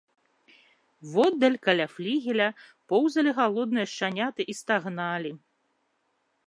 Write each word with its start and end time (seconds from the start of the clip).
Воддаль, 1.15 1.57
каля 1.67 1.87
флігеля, 1.95 2.47
поўзалі 2.93 3.31
галодныя 3.41 3.85
шчаняты 3.93 4.41
і 4.55 4.59
стагналі. 4.63 5.31